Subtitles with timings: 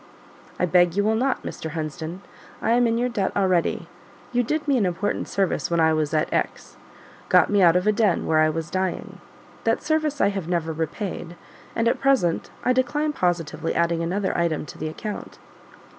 [0.59, 1.69] "I beg you will not, Mr.
[1.73, 2.21] Hunsden;
[2.59, 3.87] I am in your debt already;
[4.31, 6.75] you did me an important service when I was at X;
[7.29, 9.21] got me out of a den where I was dying:
[9.63, 11.35] that service I have never repaid,
[11.75, 15.37] and at present I decline positively adding another item to the account."